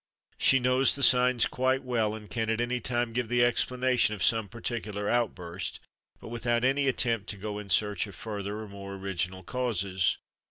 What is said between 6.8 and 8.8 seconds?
attempt to go in search of further or